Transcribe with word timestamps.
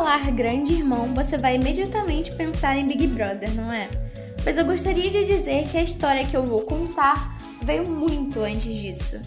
falar 0.00 0.30
grande 0.30 0.72
irmão, 0.72 1.12
você 1.14 1.36
vai 1.36 1.56
imediatamente 1.56 2.34
pensar 2.34 2.74
em 2.78 2.86
Big 2.86 3.06
Brother, 3.06 3.54
não 3.54 3.70
é? 3.70 3.86
Mas 4.46 4.56
eu 4.56 4.64
gostaria 4.64 5.10
de 5.10 5.26
dizer 5.26 5.68
que 5.68 5.76
a 5.76 5.82
história 5.82 6.24
que 6.24 6.34
eu 6.34 6.42
vou 6.42 6.62
contar 6.62 7.36
veio 7.62 7.86
muito 7.86 8.40
antes 8.40 8.74
disso. 8.76 9.20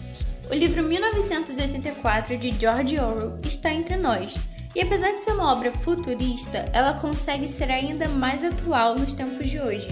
O 0.50 0.52
livro 0.52 0.82
1984 0.82 2.36
de 2.36 2.52
George 2.58 2.98
Orwell 2.98 3.38
está 3.44 3.72
entre 3.72 3.96
nós, 3.96 4.34
e 4.74 4.80
apesar 4.80 5.12
de 5.12 5.20
ser 5.20 5.30
uma 5.34 5.52
obra 5.52 5.70
futurista, 5.70 6.68
ela 6.72 6.94
consegue 6.94 7.48
ser 7.48 7.70
ainda 7.70 8.08
mais 8.08 8.42
atual 8.42 8.96
nos 8.96 9.12
tempos 9.12 9.48
de 9.48 9.60
hoje. 9.60 9.86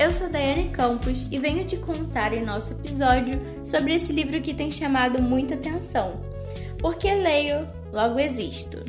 Eu 0.00 0.10
sou 0.10 0.28
Daiane 0.28 0.70
Campos 0.70 1.28
e 1.30 1.38
venho 1.38 1.64
te 1.64 1.76
contar 1.76 2.32
em 2.32 2.44
nosso 2.44 2.72
episódio 2.72 3.40
sobre 3.64 3.94
esse 3.94 4.12
livro 4.12 4.40
que 4.40 4.52
tem 4.52 4.68
chamado 4.68 5.22
muita 5.22 5.54
atenção. 5.54 6.20
Porque 6.80 7.14
leio, 7.14 7.68
logo 7.92 8.18
existo. 8.18 8.82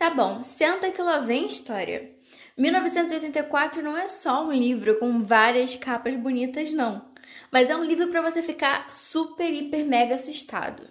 Tá 0.00 0.08
bom, 0.08 0.42
senta 0.42 0.90
que 0.90 1.02
lá 1.02 1.18
vem 1.18 1.44
história. 1.44 2.10
1984 2.56 3.82
não 3.82 3.98
é 3.98 4.08
só 4.08 4.46
um 4.46 4.50
livro 4.50 4.98
com 4.98 5.22
várias 5.22 5.76
capas 5.76 6.14
bonitas, 6.14 6.72
não. 6.72 7.04
Mas 7.52 7.68
é 7.68 7.76
um 7.76 7.84
livro 7.84 8.08
para 8.08 8.22
você 8.22 8.42
ficar 8.42 8.90
super, 8.90 9.52
hiper, 9.52 9.84
mega 9.84 10.14
assustado. 10.14 10.86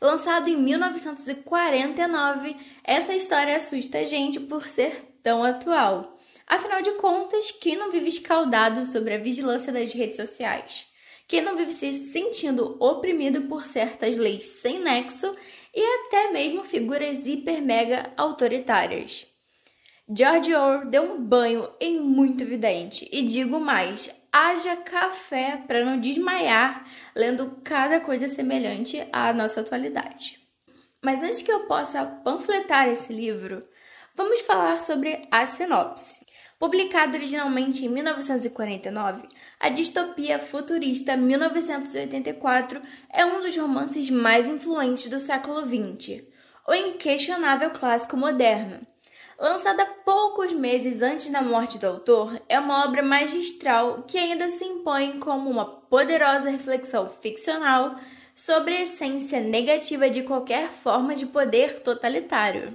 Lançado 0.00 0.48
em 0.48 0.56
1949, 0.56 2.56
essa 2.82 3.14
história 3.14 3.58
assusta 3.58 3.98
a 3.98 4.04
gente 4.04 4.40
por 4.40 4.66
ser 4.66 5.18
tão 5.22 5.44
atual. 5.44 6.18
Afinal 6.46 6.80
de 6.80 6.92
contas, 6.92 7.50
quem 7.50 7.76
não 7.76 7.90
vive 7.90 8.08
escaldado 8.08 8.86
sobre 8.86 9.12
a 9.12 9.18
vigilância 9.18 9.70
das 9.70 9.92
redes 9.92 10.16
sociais? 10.16 10.86
Quem 11.28 11.42
não 11.42 11.56
vive 11.56 11.74
se 11.74 11.92
sentindo 11.92 12.78
oprimido 12.80 13.42
por 13.42 13.66
certas 13.66 14.16
leis 14.16 14.44
sem 14.62 14.78
nexo 14.78 15.36
e 15.76 16.06
até 16.06 16.32
mesmo 16.32 16.64
figuras 16.64 17.26
hiper 17.26 17.60
mega 17.60 18.10
autoritárias. 18.16 19.26
George 20.08 20.54
Orwell 20.54 20.88
deu 20.88 21.02
um 21.02 21.20
banho 21.20 21.68
em 21.78 22.00
muito 22.00 22.42
evidente 22.42 23.08
e 23.12 23.22
digo 23.26 23.60
mais, 23.60 24.10
haja 24.32 24.76
café 24.76 25.56
para 25.66 25.84
não 25.84 26.00
desmaiar 26.00 26.86
lendo 27.14 27.60
cada 27.62 28.00
coisa 28.00 28.26
semelhante 28.26 29.06
à 29.12 29.32
nossa 29.32 29.60
atualidade. 29.60 30.40
Mas 31.04 31.22
antes 31.22 31.42
que 31.42 31.52
eu 31.52 31.66
possa 31.66 32.04
panfletar 32.04 32.88
esse 32.88 33.12
livro, 33.12 33.60
vamos 34.14 34.40
falar 34.40 34.80
sobre 34.80 35.22
a 35.30 35.46
sinopse. 35.46 36.25
Publicado 36.58 37.18
originalmente 37.18 37.84
em 37.84 37.88
1949, 37.90 39.28
a 39.60 39.68
distopia 39.68 40.38
futurista 40.38 41.14
1984 41.14 42.80
é 43.12 43.26
um 43.26 43.42
dos 43.42 43.54
romances 43.58 44.08
mais 44.08 44.48
influentes 44.48 45.10
do 45.10 45.18
século 45.18 45.60
XX, 45.66 46.22
o 46.66 46.74
inquestionável 46.74 47.70
clássico 47.72 48.16
moderno. 48.16 48.86
Lançada 49.38 49.84
poucos 50.02 50.54
meses 50.54 51.02
antes 51.02 51.28
da 51.28 51.42
morte 51.42 51.76
do 51.76 51.86
autor, 51.86 52.40
é 52.48 52.58
uma 52.58 52.86
obra 52.86 53.02
magistral 53.02 54.04
que 54.04 54.16
ainda 54.16 54.48
se 54.48 54.64
impõe 54.64 55.18
como 55.18 55.50
uma 55.50 55.66
poderosa 55.66 56.48
reflexão 56.48 57.06
ficcional 57.06 57.96
sobre 58.34 58.74
a 58.74 58.82
essência 58.84 59.40
negativa 59.40 60.08
de 60.08 60.22
qualquer 60.22 60.70
forma 60.70 61.14
de 61.14 61.26
poder 61.26 61.80
totalitário. 61.80 62.68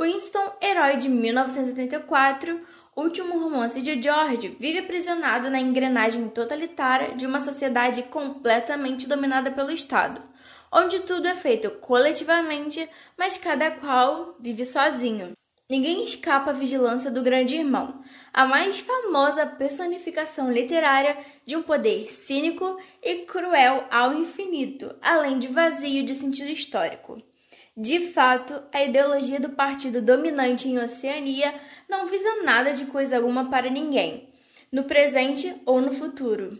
Winston, 0.00 0.52
herói 0.62 0.96
de 0.96 1.10
1974, 1.10 2.58
último 2.96 3.38
romance 3.38 3.80
de 3.80 4.00
George, 4.00 4.56
vive 4.60 4.78
aprisionado 4.78 5.48
na 5.50 5.58
engrenagem 5.58 6.28
totalitária 6.28 7.14
de 7.14 7.26
uma 7.26 7.40
sociedade 7.40 8.02
completamente 8.04 9.08
dominada 9.08 9.50
pelo 9.50 9.70
Estado, 9.70 10.20
onde 10.70 11.00
tudo 11.00 11.26
é 11.26 11.34
feito 11.34 11.70
coletivamente, 11.70 12.88
mas 13.16 13.36
cada 13.36 13.70
qual 13.70 14.36
vive 14.38 14.64
sozinho. 14.64 15.32
Ninguém 15.70 16.02
escapa 16.02 16.50
à 16.50 16.54
vigilância 16.54 17.10
do 17.10 17.22
Grande 17.22 17.56
Irmão, 17.56 18.02
a 18.30 18.44
mais 18.44 18.80
famosa 18.80 19.46
personificação 19.46 20.52
literária 20.52 21.16
de 21.46 21.56
um 21.56 21.62
poder 21.62 22.12
cínico 22.12 22.76
e 23.02 23.24
cruel 23.24 23.86
ao 23.90 24.12
infinito, 24.12 24.94
além 25.00 25.38
de 25.38 25.48
vazio 25.48 26.04
de 26.04 26.14
sentido 26.14 26.50
histórico. 26.50 27.16
De 27.76 28.00
fato, 28.00 28.62
a 28.70 28.82
ideologia 28.84 29.40
do 29.40 29.48
partido 29.48 30.02
dominante 30.02 30.68
em 30.68 30.78
Oceania 30.78 31.54
não 31.88 32.06
visa 32.06 32.42
nada 32.42 32.74
de 32.74 32.84
coisa 32.84 33.16
alguma 33.16 33.48
para 33.48 33.70
ninguém, 33.70 34.28
no 34.70 34.84
presente 34.84 35.54
ou 35.64 35.80
no 35.80 35.90
futuro. 35.90 36.58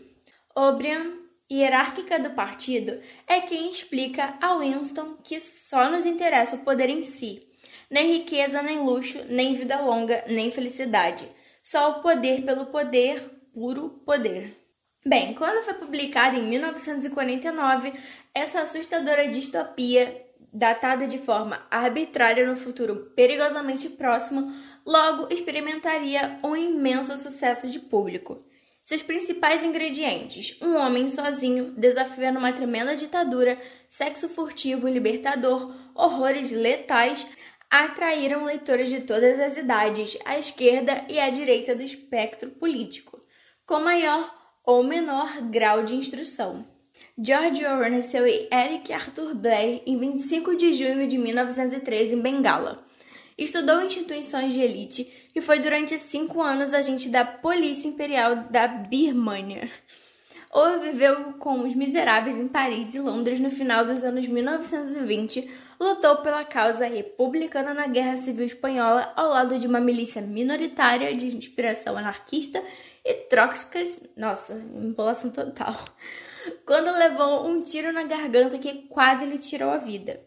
O'Brien, 0.55 1.19
hierárquica 1.51 2.19
do 2.19 2.31
partido, 2.31 2.99
é 3.27 3.41
quem 3.41 3.69
explica 3.69 4.35
a 4.41 4.57
Winston 4.57 5.17
que 5.23 5.39
só 5.39 5.87
nos 5.87 6.03
interessa 6.07 6.55
o 6.55 6.63
poder 6.63 6.89
em 6.89 7.03
si, 7.03 7.47
nem 7.91 8.13
riqueza, 8.13 8.63
nem 8.63 8.79
luxo, 8.79 9.23
nem 9.29 9.53
vida 9.53 9.79
longa, 9.81 10.23
nem 10.27 10.49
felicidade. 10.51 11.27
Só 11.61 11.91
o 11.91 12.01
poder 12.01 12.41
pelo 12.41 12.65
poder, 12.65 13.21
puro 13.53 14.01
poder. 14.03 14.57
Bem, 15.05 15.35
quando 15.35 15.63
foi 15.63 15.75
publicada 15.75 16.37
em 16.37 16.43
1949, 16.43 17.93
essa 18.33 18.61
assustadora 18.61 19.27
distopia 19.27 20.25
datada 20.53 21.07
de 21.07 21.17
forma 21.17 21.65
arbitrária 21.71 22.45
no 22.45 22.55
futuro 22.55 23.11
perigosamente 23.15 23.89
próximo, 23.89 24.53
logo 24.85 25.33
experimentaria 25.33 26.37
um 26.43 26.55
imenso 26.55 27.17
sucesso 27.17 27.71
de 27.71 27.79
público. 27.79 28.37
Seus 28.83 29.01
principais 29.01 29.63
ingredientes: 29.63 30.57
um 30.61 30.75
homem 30.77 31.07
sozinho, 31.07 31.71
desafiando 31.71 32.37
uma 32.37 32.53
tremenda 32.53 32.95
ditadura, 32.95 33.57
sexo 33.89 34.29
furtivo 34.29 34.87
e 34.87 34.91
libertador, 34.91 35.73
horrores 35.95 36.51
letais, 36.51 37.27
atraíram 37.69 38.43
leitores 38.43 38.89
de 38.89 39.01
todas 39.01 39.39
as 39.39 39.57
idades, 39.57 40.17
à 40.23 40.37
esquerda 40.37 41.05
e 41.09 41.17
à 41.17 41.29
direita 41.29 41.75
do 41.75 41.81
espectro 41.81 42.51
político, 42.51 43.19
com 43.65 43.79
maior 43.79 44.31
ou 44.63 44.83
menor 44.83 45.41
grau 45.49 45.83
de 45.83 45.95
instrução. 45.95 46.72
George 47.15 47.63
Orwell 47.63 47.91
nasceu 47.91 48.25
Eric 48.25 48.91
Arthur 48.91 49.35
Blair 49.35 49.83
em 49.85 49.99
25 49.99 50.55
de 50.55 50.73
junho 50.73 51.07
de 51.07 51.19
1913 51.19 52.15
em 52.15 52.19
Bengala. 52.19 52.83
Estudou 53.37 53.83
instituições 53.83 54.51
de 54.51 54.61
elite 54.61 55.29
e 55.35 55.39
foi 55.39 55.59
durante 55.59 55.95
cinco 55.99 56.41
anos 56.41 56.73
agente 56.73 57.09
da 57.09 57.23
Polícia 57.23 57.87
Imperial 57.87 58.47
da 58.49 58.67
Birmania. 58.67 59.69
Ou 60.49 60.79
viveu 60.79 61.33
com 61.33 61.61
os 61.61 61.75
miseráveis 61.75 62.35
em 62.35 62.47
Paris 62.47 62.95
e 62.95 62.99
Londres 62.99 63.39
no 63.39 63.51
final 63.51 63.85
dos 63.85 64.03
anos 64.03 64.27
1920, 64.27 65.51
lutou 65.79 66.17
pela 66.17 66.43
causa 66.43 66.87
republicana 66.87 67.75
na 67.75 67.85
Guerra 67.85 68.17
Civil 68.17 68.47
Espanhola 68.47 69.13
ao 69.15 69.29
lado 69.29 69.59
de 69.59 69.67
uma 69.67 69.79
milícia 69.79 70.21
minoritária 70.21 71.15
de 71.15 71.37
inspiração 71.37 71.95
anarquista 71.95 72.59
e 73.05 73.13
trotskista, 73.29 74.09
nossa, 74.17 74.53
empolação 74.75 75.29
total 75.29 75.75
quando 76.65 76.91
levou 76.91 77.47
um 77.47 77.61
tiro 77.61 77.91
na 77.91 78.03
garganta 78.03 78.57
que 78.57 78.87
quase 78.89 79.25
lhe 79.25 79.37
tirou 79.37 79.69
a 79.69 79.77
vida. 79.77 80.19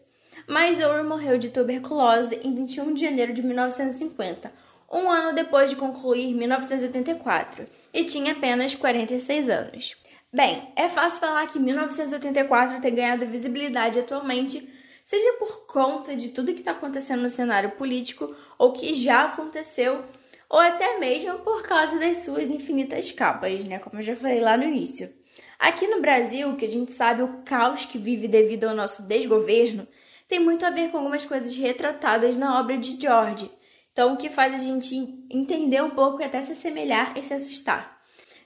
Mas 0.47 0.79
Orwell 0.79 1.03
morreu 1.03 1.37
de 1.37 1.49
tuberculose 1.49 2.39
em 2.43 2.55
21 2.55 2.93
de 2.93 3.01
janeiro 3.01 3.33
de 3.33 3.43
1950, 3.43 4.51
um 4.91 5.09
ano 5.09 5.33
depois 5.35 5.69
de 5.69 5.75
concluir 5.75 6.33
1984, 6.33 7.65
e 7.93 8.05
tinha 8.05 8.31
apenas 8.31 8.73
46 8.73 9.49
anos. 9.49 9.97
Bem, 10.31 10.71
é 10.75 10.87
fácil 10.87 11.19
falar 11.19 11.47
que 11.47 11.59
1984 11.59 12.81
tem 12.81 12.95
ganhado 12.95 13.25
visibilidade 13.25 13.99
atualmente, 13.99 14.71
seja 15.03 15.33
por 15.33 15.65
conta 15.65 16.15
de 16.15 16.29
tudo 16.29 16.53
que 16.53 16.59
está 16.59 16.71
acontecendo 16.71 17.23
no 17.23 17.29
cenário 17.29 17.71
político 17.71 18.33
ou 18.57 18.71
que 18.71 18.93
já 18.93 19.25
aconteceu, 19.25 20.03
ou 20.49 20.59
até 20.59 20.97
mesmo 20.99 21.39
por 21.39 21.63
causa 21.63 21.97
das 21.97 22.17
suas 22.19 22.51
infinitas 22.51 23.11
capas, 23.11 23.65
né? 23.65 23.79
Como 23.79 23.99
eu 23.99 24.03
já 24.03 24.15
falei 24.15 24.39
lá 24.39 24.57
no 24.57 24.63
início. 24.63 25.16
Aqui 25.59 25.87
no 25.87 26.01
Brasil, 26.01 26.55
que 26.55 26.65
a 26.65 26.69
gente 26.69 26.93
sabe 26.93 27.23
o 27.23 27.41
caos 27.43 27.85
que 27.85 27.97
vive 27.97 28.27
devido 28.27 28.65
ao 28.65 28.75
nosso 28.75 29.01
desgoverno, 29.03 29.87
tem 30.27 30.39
muito 30.39 30.65
a 30.65 30.69
ver 30.69 30.91
com 30.91 30.97
algumas 30.97 31.25
coisas 31.25 31.55
retratadas 31.55 32.37
na 32.37 32.59
obra 32.59 32.77
de 32.77 32.99
George. 32.99 33.49
Então, 33.91 34.13
o 34.13 34.17
que 34.17 34.29
faz 34.29 34.53
a 34.53 34.57
gente 34.57 34.95
entender 35.31 35.81
um 35.81 35.89
pouco 35.89 36.21
e 36.21 36.23
até 36.23 36.41
se 36.41 36.51
assemelhar 36.51 37.17
e 37.17 37.23
se 37.23 37.33
assustar. 37.33 37.97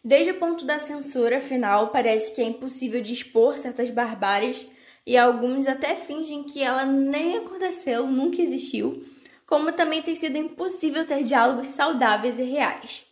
Desde 0.03 0.31
o 0.31 0.39
ponto 0.39 0.65
da 0.65 0.79
censura 0.79 1.41
final, 1.41 1.89
parece 1.89 2.33
que 2.33 2.41
é 2.41 2.45
impossível 2.45 3.01
dispor 3.01 3.57
certas 3.57 3.89
barbáries 3.89 4.65
e 5.05 5.17
alguns 5.17 5.67
até 5.67 5.95
fingem 5.95 6.43
que 6.43 6.63
ela 6.63 6.85
nem 6.85 7.37
aconteceu, 7.37 8.07
nunca 8.07 8.41
existiu, 8.41 9.05
como 9.45 9.73
também 9.73 10.01
tem 10.01 10.15
sido 10.15 10.37
impossível 10.37 11.05
ter 11.05 11.23
diálogos 11.23 11.67
saudáveis 11.67 12.39
e 12.39 12.43
reais. 12.43 13.10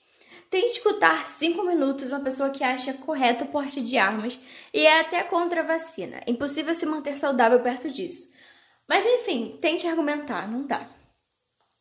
Tente 0.49 0.73
escutar 0.73 1.27
cinco 1.27 1.63
minutos 1.63 2.09
uma 2.09 2.21
pessoa 2.21 2.49
que 2.49 2.63
acha 2.63 2.93
correto 2.93 3.43
o 3.43 3.47
porte 3.47 3.81
de 3.81 3.97
armas 3.97 4.39
e 4.73 4.85
é 4.85 4.99
até 4.99 5.21
contra 5.23 5.61
a 5.61 5.65
vacina. 5.65 6.21
É 6.25 6.31
impossível 6.31 6.73
se 6.73 6.87
manter 6.87 7.17
saudável 7.17 7.59
perto 7.59 7.89
disso. 7.89 8.29
Mas 8.87 9.05
enfim, 9.05 9.57
tente 9.61 9.87
argumentar, 9.87 10.49
não 10.49 10.65
dá. 10.65 10.89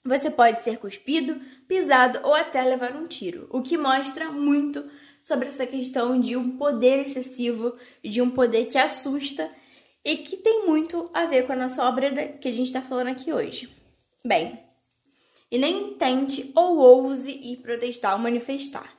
Você 0.04 0.30
pode 0.30 0.62
ser 0.62 0.78
cuspido, 0.78 1.38
pisado 1.66 2.20
ou 2.22 2.34
até 2.34 2.62
levar 2.62 2.94
um 2.94 3.06
tiro, 3.06 3.46
o 3.50 3.62
que 3.62 3.78
mostra 3.78 4.30
muito 4.30 4.88
sobre 5.24 5.48
essa 5.48 5.66
questão 5.66 6.20
de 6.20 6.36
um 6.36 6.56
poder 6.56 7.00
excessivo, 7.00 7.72
de 8.02 8.20
um 8.20 8.30
poder 8.30 8.66
que 8.66 8.78
assusta 8.78 9.48
e 10.04 10.18
que 10.18 10.36
tem 10.36 10.66
muito 10.66 11.10
a 11.12 11.24
ver 11.24 11.46
com 11.46 11.52
a 11.52 11.56
nossa 11.56 11.86
obra 11.86 12.10
que 12.32 12.48
a 12.48 12.52
gente 12.52 12.66
está 12.66 12.82
falando 12.82 13.08
aqui 13.08 13.32
hoje. 13.32 13.74
Bem, 14.24 14.67
e 15.50 15.58
nem 15.58 15.94
tente 15.94 16.52
ou 16.54 16.78
ouse 16.78 17.30
ir 17.30 17.58
protestar 17.58 18.14
ou 18.14 18.18
manifestar. 18.18 18.98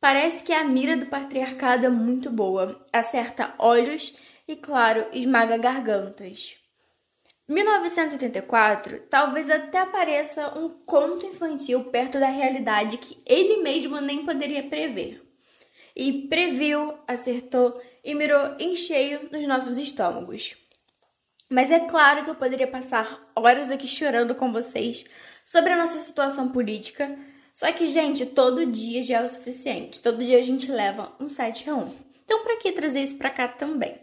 Parece 0.00 0.42
que 0.42 0.52
a 0.52 0.64
mira 0.64 0.96
do 0.96 1.06
patriarcado 1.06 1.86
é 1.86 1.88
muito 1.88 2.28
boa, 2.30 2.84
acerta 2.92 3.54
olhos 3.58 4.14
e, 4.48 4.56
claro, 4.56 5.06
esmaga 5.12 5.56
gargantas. 5.56 6.56
1984 7.48 9.02
talvez 9.10 9.50
até 9.50 9.84
pareça 9.84 10.58
um 10.58 10.68
conto 10.68 11.26
infantil 11.26 11.84
perto 11.84 12.18
da 12.18 12.28
realidade 12.28 12.96
que 12.96 13.22
ele 13.26 13.62
mesmo 13.62 14.00
nem 14.00 14.24
poderia 14.24 14.62
prever. 14.62 15.22
E 15.94 16.26
previu, 16.28 16.94
acertou 17.06 17.74
e 18.02 18.14
mirou 18.14 18.56
em 18.58 18.74
cheio 18.74 19.28
nos 19.30 19.46
nossos 19.46 19.76
estômagos. 19.76 20.56
Mas 21.50 21.70
é 21.70 21.80
claro 21.80 22.24
que 22.24 22.30
eu 22.30 22.34
poderia 22.34 22.66
passar 22.66 23.30
horas 23.36 23.70
aqui 23.70 23.86
chorando 23.86 24.34
com 24.34 24.50
vocês 24.50 25.04
sobre 25.44 25.72
a 25.72 25.76
nossa 25.76 26.00
situação 26.00 26.48
política. 26.48 27.16
Só 27.54 27.70
que, 27.72 27.86
gente, 27.86 28.26
todo 28.26 28.66
dia 28.66 29.02
já 29.02 29.18
é 29.18 29.24
o 29.24 29.28
suficiente. 29.28 30.02
Todo 30.02 30.24
dia 30.24 30.38
a 30.38 30.42
gente 30.42 30.70
leva 30.70 31.12
um 31.20 31.28
7 31.28 31.68
a 31.68 31.74
1. 31.74 31.94
Então, 32.24 32.42
para 32.42 32.56
que 32.56 32.72
trazer 32.72 33.02
isso 33.02 33.16
para 33.16 33.30
cá 33.30 33.48
também? 33.48 34.00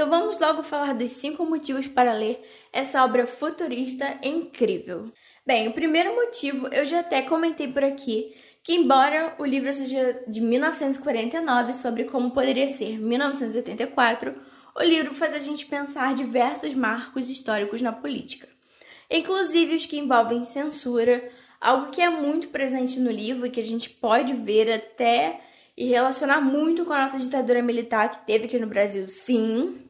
Então 0.00 0.08
vamos 0.08 0.38
logo 0.38 0.62
falar 0.62 0.94
dos 0.94 1.10
cinco 1.10 1.44
motivos 1.44 1.86
para 1.86 2.14
ler 2.14 2.42
essa 2.72 3.04
obra 3.04 3.26
futurista 3.26 4.18
incrível. 4.22 5.12
Bem, 5.46 5.68
o 5.68 5.74
primeiro 5.74 6.14
motivo 6.14 6.68
eu 6.68 6.86
já 6.86 7.00
até 7.00 7.20
comentei 7.20 7.68
por 7.68 7.84
aqui, 7.84 8.34
que 8.62 8.74
embora 8.74 9.34
o 9.38 9.44
livro 9.44 9.70
seja 9.70 10.22
de 10.26 10.40
1949 10.40 11.74
sobre 11.74 12.04
como 12.04 12.30
poderia 12.30 12.70
ser 12.70 12.98
1984, 12.98 14.32
o 14.74 14.82
livro 14.82 15.14
faz 15.14 15.34
a 15.34 15.38
gente 15.38 15.66
pensar 15.66 16.14
diversos 16.14 16.74
marcos 16.74 17.28
históricos 17.28 17.82
na 17.82 17.92
política, 17.92 18.48
inclusive 19.10 19.76
os 19.76 19.86
que 19.86 19.98
envolvem 19.98 20.44
censura, 20.44 21.28
algo 21.60 21.90
que 21.90 22.00
é 22.00 22.08
muito 22.08 22.48
presente 22.48 23.00
no 23.00 23.10
livro 23.10 23.46
e 23.46 23.50
que 23.50 23.60
a 23.60 23.66
gente 23.66 23.90
pode 23.90 24.32
ver 24.34 24.70
até 24.70 25.40
e 25.76 25.86
relacionar 25.86 26.40
muito 26.40 26.84
com 26.84 26.92
a 26.92 27.02
nossa 27.02 27.18
ditadura 27.18 27.62
militar 27.62 28.10
que 28.10 28.26
teve 28.26 28.44
aqui 28.44 28.58
no 28.58 28.66
Brasil, 28.66 29.08
sim, 29.08 29.80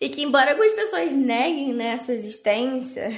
e 0.00 0.08
que, 0.08 0.22
embora 0.22 0.50
algumas 0.50 0.72
pessoas 0.72 1.14
neguem 1.14 1.72
né, 1.72 1.94
a 1.94 1.98
sua 1.98 2.14
existência, 2.14 3.12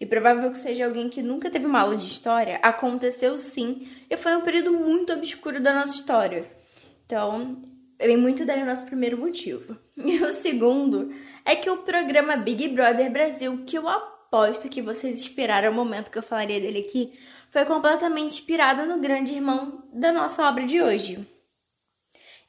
e 0.00 0.06
provável 0.06 0.50
que 0.50 0.58
seja 0.58 0.86
alguém 0.86 1.08
que 1.08 1.22
nunca 1.22 1.50
teve 1.50 1.66
uma 1.66 1.80
aula 1.80 1.96
de 1.96 2.06
história, 2.06 2.58
aconteceu 2.62 3.36
sim, 3.36 3.88
e 4.08 4.16
foi 4.16 4.34
um 4.34 4.40
período 4.40 4.72
muito 4.72 5.12
obscuro 5.12 5.60
da 5.60 5.74
nossa 5.74 5.94
história. 5.94 6.50
Então, 7.04 7.60
vem 7.98 8.16
muito 8.16 8.44
daí 8.44 8.62
o 8.62 8.66
nosso 8.66 8.86
primeiro 8.86 9.18
motivo. 9.18 9.76
E 10.02 10.22
o 10.24 10.32
segundo 10.32 11.12
é 11.44 11.54
que 11.54 11.68
o 11.68 11.78
programa 11.78 12.34
Big 12.34 12.68
Brother 12.68 13.12
Brasil, 13.12 13.64
que 13.66 13.76
eu 13.76 13.86
aposto 14.30 14.68
que 14.68 14.80
vocês 14.80 15.18
esperaram 15.18 15.72
o 15.72 15.74
momento 15.74 16.10
que 16.10 16.16
eu 16.16 16.22
falaria 16.22 16.60
dele 16.60 16.78
aqui, 16.78 17.18
foi 17.50 17.64
completamente 17.64 18.34
inspirado 18.34 18.86
no 18.86 19.00
grande 19.00 19.32
irmão 19.32 19.82
da 19.92 20.12
nossa 20.12 20.48
obra 20.48 20.64
de 20.64 20.80
hoje. 20.80 21.26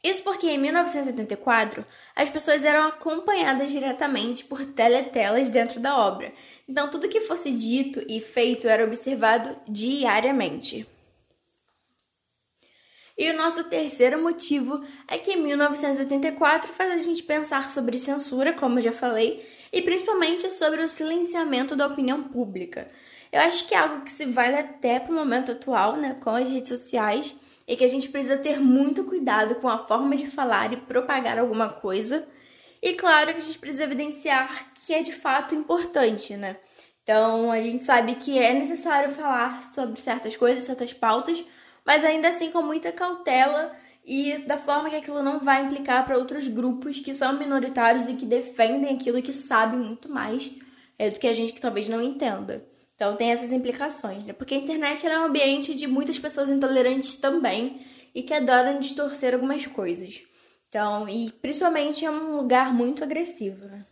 Isso 0.04 0.22
porque 0.22 0.48
em 0.48 0.60
1974 0.60 1.84
as 2.16 2.30
pessoas 2.30 2.64
eram 2.64 2.88
acompanhadas 2.88 3.72
diretamente 3.72 4.44
por 4.44 4.64
teletelas 4.64 5.50
dentro 5.50 5.80
da 5.80 5.98
obra, 5.98 6.32
então 6.70 6.90
tudo 6.90 7.10
que 7.10 7.22
fosse 7.22 7.52
dito 7.52 8.04
e 8.08 8.22
feito 8.22 8.68
era 8.68 8.86
observado 8.86 9.56
diariamente. 9.68 10.88
E 13.18 13.30
o 13.30 13.38
nosso 13.38 13.64
terceiro 13.66 14.22
motivo 14.22 14.84
é 15.08 15.18
que 15.18 15.36
1984 15.36 16.74
faz 16.74 16.92
a 16.92 16.98
gente 16.98 17.24
pensar 17.24 17.70
sobre 17.72 18.00
censura, 18.00 18.54
como 18.54 18.80
eu 18.80 18.84
já 18.84 18.92
falei, 18.92 19.46
e 19.72 19.82
principalmente 19.82 20.52
sobre 20.52 20.82
o 20.82 20.90
silenciamento 20.90 21.76
da 21.76 21.88
opinião 21.88 22.24
pública. 22.24 22.88
Eu 23.32 23.42
acho 23.42 23.68
que 23.68 23.74
é 23.74 23.78
algo 23.78 24.02
que 24.02 24.12
se 24.12 24.26
vale 24.26 24.58
até 24.58 25.00
para 25.00 25.12
o 25.12 25.16
momento 25.16 25.54
atual, 25.54 25.96
né, 25.96 26.18
com 26.22 26.32
as 26.32 26.50
redes 26.50 26.70
sociais 26.70 27.36
e 27.68 27.78
que 27.78 27.86
a 27.86 27.88
gente 27.88 28.10
precisa 28.10 28.38
ter 28.38 28.60
muito 28.60 29.06
cuidado 29.06 29.56
com 29.56 29.70
a 29.70 29.78
forma 29.78 30.16
de 30.16 30.28
falar 30.28 30.74
e 30.74 30.78
propagar 30.78 31.40
alguma 31.40 31.70
coisa. 31.70 32.28
E 32.82 32.94
claro 32.94 33.32
que 33.32 33.38
a 33.38 33.42
gente 33.42 33.60
precisa 33.60 33.84
evidenciar 33.84 34.74
que 34.74 34.94
é 34.94 35.02
de 35.02 35.14
fato 35.14 35.56
importante, 35.56 36.36
né? 36.36 36.58
Então 37.04 37.52
a 37.52 37.62
gente 37.62 37.84
sabe 37.84 38.16
que 38.16 38.38
é 38.38 38.54
necessário 38.54 39.12
falar 39.12 39.72
sobre 39.74 40.00
certas 40.00 40.36
coisas, 40.36 40.66
certas 40.66 40.94
pautas, 40.94 41.44
mas 41.86 42.04
ainda 42.04 42.28
assim 42.28 42.52
com 42.52 42.62
muita 42.62 42.92
cautela 42.92 43.72
e 44.04 44.40
da 44.40 44.58
forma 44.58 44.90
que 44.90 44.96
aquilo 44.96 45.22
não 45.22 45.40
vai 45.40 45.66
implicar 45.66 46.06
para 46.06 46.18
outros 46.18 46.48
grupos 46.48 47.00
que 47.00 47.14
são 47.14 47.38
minoritários 47.38 48.08
e 48.08 48.16
que 48.16 48.26
defendem 48.26 48.96
aquilo 48.96 49.22
que 49.22 49.34
sabem 49.34 49.80
muito 49.80 50.10
mais 50.10 50.52
é, 50.98 51.10
do 51.10 51.20
que 51.20 51.28
a 51.28 51.34
gente 51.34 51.54
que 51.54 51.62
talvez 51.62 51.88
não 51.88 52.02
entenda. 52.02 52.66
Então 52.96 53.16
tem 53.16 53.32
essas 53.32 53.52
implicações, 53.52 54.26
né? 54.26 54.34
Porque 54.34 54.54
a 54.54 54.58
internet 54.58 55.06
é 55.06 55.20
um 55.20 55.26
ambiente 55.26 55.74
de 55.74 55.88
muitas 55.88 56.20
pessoas 56.20 56.50
intolerantes 56.50 57.16
também 57.16 57.86
e 58.14 58.22
que 58.22 58.34
adoram 58.34 58.80
distorcer 58.80 59.34
algumas 59.34 59.66
coisas. 59.66 60.22
Então, 60.70 61.08
e 61.10 61.32
principalmente 61.32 62.06
é 62.06 62.12
um 62.12 62.38
lugar 62.38 62.74
muito 62.74 63.04
agressivo, 63.04 63.66
né? 63.66 63.86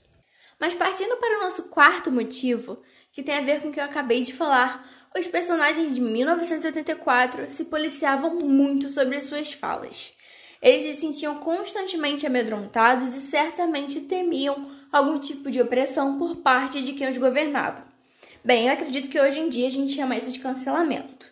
Mas 0.59 0.73
partindo 0.73 1.17
para 1.17 1.39
o 1.39 1.41
nosso 1.43 1.69
quarto 1.69 2.11
motivo, 2.11 2.81
que 3.11 3.23
tem 3.23 3.37
a 3.37 3.41
ver 3.41 3.61
com 3.61 3.69
o 3.69 3.71
que 3.71 3.79
eu 3.79 3.83
acabei 3.83 4.21
de 4.21 4.33
falar, 4.33 4.87
os 5.17 5.27
personagens 5.27 5.95
de 5.95 6.01
1984 6.01 7.49
se 7.49 7.65
policiavam 7.65 8.35
muito 8.35 8.89
sobre 8.89 9.15
as 9.15 9.23
suas 9.23 9.51
falas. 9.51 10.13
Eles 10.61 10.83
se 10.83 10.99
sentiam 10.99 11.35
constantemente 11.37 12.27
amedrontados 12.27 13.15
e 13.15 13.21
certamente 13.21 14.01
temiam 14.01 14.69
algum 14.91 15.17
tipo 15.17 15.49
de 15.49 15.61
opressão 15.61 16.17
por 16.17 16.37
parte 16.37 16.81
de 16.81 16.93
quem 16.93 17.09
os 17.09 17.17
governava. 17.17 17.87
Bem, 18.43 18.67
eu 18.67 18.73
acredito 18.73 19.09
que 19.09 19.19
hoje 19.19 19.39
em 19.39 19.49
dia 19.49 19.67
a 19.67 19.71
gente 19.71 19.93
chama 19.93 20.17
isso 20.17 20.31
de 20.31 20.39
cancelamento. 20.39 21.27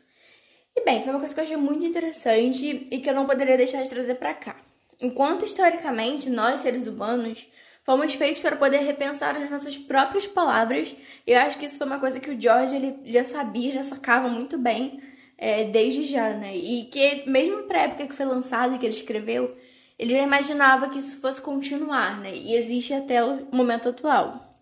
E 0.75 0.83
bem, 0.83 1.03
foi 1.03 1.11
uma 1.11 1.19
coisa 1.19 1.33
que 1.33 1.39
eu 1.39 1.43
achei 1.43 1.57
muito 1.57 1.85
interessante 1.85 2.87
e 2.89 2.99
que 2.99 3.09
eu 3.09 3.15
não 3.15 3.25
poderia 3.25 3.57
deixar 3.57 3.81
de 3.81 3.89
trazer 3.89 4.15
para 4.15 4.33
cá. 4.33 4.55
Enquanto 5.01 5.45
historicamente 5.45 6.29
nós, 6.29 6.61
seres 6.61 6.87
humanos, 6.87 7.47
fomos 7.87 8.13
feitos 8.15 8.41
para 8.41 8.57
poder 8.57 8.79
repensar 8.79 9.37
as 9.37 9.49
nossas 9.49 9.77
próprias 9.77 10.27
palavras, 10.27 10.93
eu 11.25 11.39
acho 11.39 11.57
que 11.57 11.65
isso 11.65 11.77
foi 11.77 11.87
uma 11.87 11.99
coisa 11.99 12.19
que 12.19 12.29
o 12.29 12.39
George 12.39 12.75
ele 12.75 12.97
já 13.05 13.23
sabia, 13.23 13.71
já 13.71 13.81
sacava 13.81 14.27
muito 14.27 14.57
bem 14.57 15.01
é, 15.37 15.63
desde 15.63 16.03
já, 16.03 16.31
né? 16.31 16.53
E 16.53 16.89
que 16.91 17.23
mesmo 17.29 17.63
para 17.63 17.79
a 17.79 17.83
época 17.83 18.07
que 18.07 18.13
foi 18.13 18.25
lançado 18.25 18.75
e 18.75 18.77
que 18.77 18.85
ele 18.85 18.93
escreveu, 18.93 19.53
ele 19.97 20.11
já 20.11 20.21
imaginava 20.21 20.89
que 20.89 20.99
isso 20.99 21.21
fosse 21.21 21.41
continuar, 21.41 22.19
né? 22.19 22.35
E 22.35 22.55
existe 22.55 22.93
até 22.93 23.23
o 23.23 23.47
momento 23.53 23.87
atual. 23.87 24.61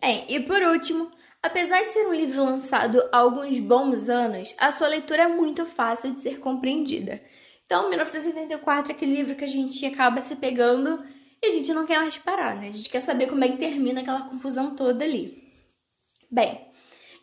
Bem, 0.00 0.24
e 0.28 0.38
por 0.38 0.62
último, 0.62 1.10
Apesar 1.42 1.80
de 1.82 1.90
ser 1.90 2.04
um 2.08 2.12
livro 2.12 2.42
lançado 2.44 3.00
há 3.12 3.18
alguns 3.18 3.60
bons 3.60 4.08
anos, 4.08 4.52
a 4.58 4.72
sua 4.72 4.88
leitura 4.88 5.22
é 5.22 5.28
muito 5.28 5.64
fácil 5.64 6.12
de 6.12 6.20
ser 6.20 6.40
compreendida. 6.40 7.22
Então, 7.64 7.88
1984 7.88 8.90
é 8.90 8.94
aquele 8.96 9.14
livro 9.14 9.36
que 9.36 9.44
a 9.44 9.48
gente 9.48 9.86
acaba 9.86 10.20
se 10.22 10.34
pegando 10.34 11.00
e 11.42 11.48
a 11.48 11.52
gente 11.52 11.72
não 11.72 11.86
quer 11.86 11.98
mais 11.98 12.18
parar, 12.18 12.56
né? 12.56 12.68
A 12.68 12.72
gente 12.72 12.88
quer 12.88 13.00
saber 13.00 13.26
como 13.26 13.44
é 13.44 13.48
que 13.48 13.56
termina 13.56 14.00
aquela 14.00 14.22
confusão 14.22 14.74
toda 14.74 15.04
ali. 15.04 15.42
Bem, 16.30 16.60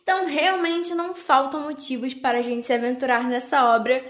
então 0.02 0.26
realmente 0.26 0.94
não 0.94 1.14
faltam 1.14 1.62
motivos 1.62 2.14
para 2.14 2.38
a 2.38 2.42
gente 2.42 2.64
se 2.64 2.72
aventurar 2.72 3.24
nessa 3.28 3.74
obra 3.74 4.04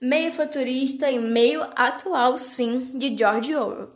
meio 0.00 0.32
futurista 0.32 1.10
e 1.10 1.18
meio 1.18 1.62
atual, 1.74 2.38
sim, 2.38 2.90
de 2.94 3.16
George 3.16 3.54
Orwell. 3.54 3.90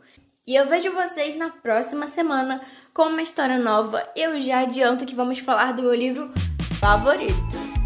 E 0.45 0.55
eu 0.55 0.67
vejo 0.67 0.91
vocês 0.91 1.37
na 1.37 1.49
próxima 1.49 2.07
semana 2.07 2.61
com 2.93 3.03
uma 3.03 3.21
história 3.21 3.57
nova. 3.57 4.05
Eu 4.15 4.39
já 4.41 4.59
adianto 4.59 5.05
que 5.05 5.15
vamos 5.15 5.39
falar 5.39 5.71
do 5.71 5.83
meu 5.83 5.95
livro 5.95 6.31
favorito. 6.79 7.82